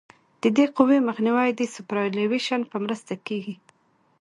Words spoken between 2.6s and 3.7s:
په مرسته کیږي